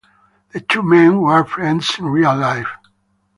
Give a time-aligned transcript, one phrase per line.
[0.51, 2.71] The two men were friends in real life.